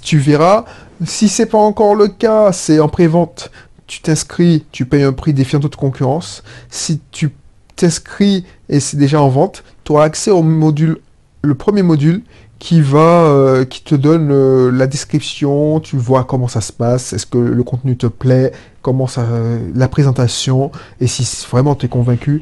Tu 0.01 0.17
verras. 0.17 0.65
Si 1.05 1.29
c'est 1.29 1.45
pas 1.45 1.57
encore 1.57 1.95
le 1.95 2.07
cas, 2.07 2.51
c'est 2.51 2.79
en 2.79 2.89
pré-vente. 2.89 3.51
Tu 3.85 4.01
t'inscris, 4.01 4.65
tu 4.71 4.85
payes 4.85 5.03
un 5.03 5.13
prix 5.13 5.33
défiant 5.33 5.59
toute 5.59 5.75
concurrence. 5.75 6.43
Si 6.69 6.99
tu 7.11 7.31
t'inscris 7.75 8.45
et 8.67 8.79
c'est 8.79 8.97
déjà 8.97 9.21
en 9.21 9.29
vente, 9.29 9.63
tu 9.83 9.93
auras 9.93 10.03
accès 10.03 10.31
au 10.31 10.43
module, 10.43 10.97
le 11.43 11.55
premier 11.55 11.83
module 11.83 12.23
qui 12.59 12.81
va, 12.81 13.25
euh, 13.25 13.65
qui 13.65 13.83
te 13.83 13.95
donne 13.95 14.29
euh, 14.31 14.71
la 14.71 14.87
description, 14.87 15.79
tu 15.79 15.97
vois 15.97 16.23
comment 16.23 16.47
ça 16.47 16.61
se 16.61 16.73
passe, 16.73 17.13
est-ce 17.13 17.25
que 17.25 17.37
le 17.37 17.63
contenu 17.63 17.97
te 17.97 18.07
plaît, 18.07 18.51
comment 18.81 19.07
ça, 19.07 19.25
la 19.75 19.87
présentation, 19.87 20.71
et 20.99 21.07
si 21.07 21.45
vraiment 21.49 21.75
tu 21.75 21.85
es 21.85 21.89
convaincu, 21.89 22.39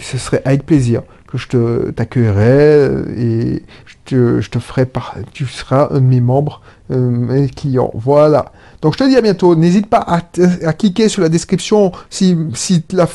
ce 0.00 0.18
serait 0.18 0.42
avec 0.44 0.64
plaisir 0.64 1.02
que 1.28 1.36
je 1.38 1.48
te 1.48 1.90
t'accueillerai 1.90 2.88
et 3.16 3.62
je 3.84 3.94
te, 4.06 4.40
je 4.40 4.50
te 4.50 4.58
ferai 4.58 4.86
par, 4.86 5.16
tu 5.32 5.46
seras 5.46 5.88
un 5.90 6.00
de 6.00 6.06
mes 6.06 6.20
membres, 6.20 6.62
euh, 6.90 7.10
mes 7.10 7.48
clients. 7.48 7.90
Voilà. 7.94 8.52
Donc 8.80 8.94
je 8.94 8.98
te 8.98 9.08
dis 9.08 9.16
à 9.16 9.20
bientôt. 9.20 9.54
N'hésite 9.54 9.88
pas 9.88 9.98
à, 9.98 10.22
à, 10.64 10.72
cliquer 10.72 11.08
sur 11.08 11.22
la 11.22 11.28
description 11.28 11.92
si, 12.08 12.36
si 12.54 12.82
la, 12.92 13.06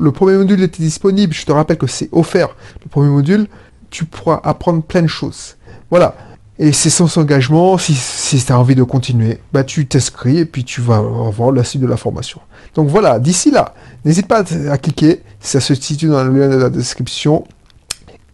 le 0.00 0.12
premier 0.12 0.38
module 0.38 0.62
était 0.62 0.82
disponible. 0.82 1.34
Je 1.34 1.44
te 1.44 1.52
rappelle 1.52 1.76
que 1.76 1.86
c'est 1.86 2.08
offert. 2.12 2.56
Le 2.82 2.88
premier 2.88 3.10
module, 3.10 3.46
tu 3.90 4.06
pourras 4.06 4.40
apprendre 4.42 4.82
plein 4.82 5.02
de 5.02 5.06
choses. 5.06 5.56
Voilà. 5.92 6.14
Et 6.58 6.72
c'est 6.72 6.88
sans 6.88 7.18
engagement, 7.18 7.76
si, 7.76 7.92
si 7.92 8.42
tu 8.42 8.50
as 8.50 8.58
envie 8.58 8.74
de 8.74 8.82
continuer, 8.82 9.40
bah 9.52 9.62
tu 9.62 9.86
t'inscris 9.86 10.38
et 10.38 10.46
puis 10.46 10.64
tu 10.64 10.80
vas 10.80 10.96
avoir 10.96 11.52
la 11.52 11.64
suite 11.64 11.82
de 11.82 11.86
la 11.86 11.98
formation. 11.98 12.40
Donc 12.74 12.88
voilà, 12.88 13.18
d'ici 13.18 13.50
là, 13.50 13.74
n'hésite 14.06 14.26
pas 14.26 14.42
à 14.70 14.78
cliquer, 14.78 15.20
ça 15.38 15.60
se 15.60 15.74
situe 15.74 16.08
dans 16.08 16.24
le 16.24 16.32
lien 16.32 16.48
de 16.48 16.56
la 16.56 16.70
description. 16.70 17.44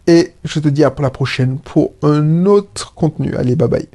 Et 0.06 0.34
je 0.44 0.60
te 0.60 0.68
dis 0.68 0.84
à 0.84 0.94
la 1.00 1.10
prochaine 1.10 1.58
pour 1.58 1.94
un 2.02 2.46
autre 2.46 2.94
contenu. 2.94 3.34
Allez, 3.34 3.56
bye 3.56 3.68
bye. 3.68 3.88